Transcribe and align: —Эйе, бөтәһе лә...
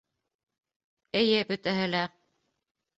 —Эйе, 1.21 1.45
бөтәһе 1.53 1.87
лә... 1.95 2.05